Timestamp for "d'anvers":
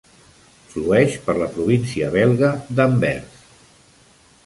2.81-3.41